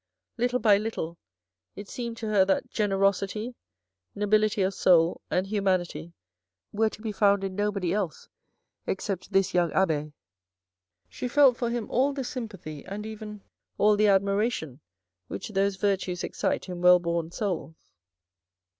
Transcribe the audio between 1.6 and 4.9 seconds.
it seemed to her that generosity, nobility of